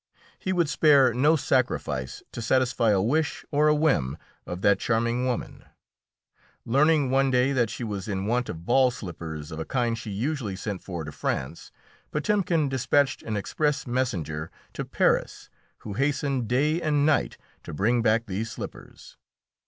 He 0.39 0.51
would 0.51 0.67
spare 0.67 1.13
no 1.13 1.35
sacrifice 1.35 2.23
to 2.31 2.41
satisfy 2.41 2.89
a 2.89 2.99
wish 2.99 3.45
or 3.51 3.67
a 3.67 3.75
whim 3.75 4.17
of 4.47 4.63
that 4.63 4.79
charming 4.79 5.27
woman. 5.27 5.63
Learning 6.65 7.11
one 7.11 7.29
day 7.29 7.51
that 7.51 7.69
she 7.69 7.83
was 7.83 8.07
in 8.07 8.25
want 8.25 8.49
of 8.49 8.65
ball 8.65 8.89
slippers 8.89 9.51
of 9.51 9.59
a 9.59 9.63
kind 9.63 9.95
she 9.95 10.09
usually 10.09 10.55
sent 10.55 10.81
for 10.81 11.03
to 11.03 11.11
France, 11.11 11.71
Potemkin 12.09 12.67
despatched 12.67 13.21
an 13.21 13.37
express 13.37 13.85
messenger 13.85 14.49
to 14.73 14.83
Paris, 14.85 15.51
who 15.85 15.93
hastened 15.93 16.47
day 16.47 16.81
and 16.81 17.05
night 17.05 17.37
to 17.61 17.71
bring 17.71 18.01
back 18.01 18.25
these 18.25 18.49
slippers. 18.49 19.17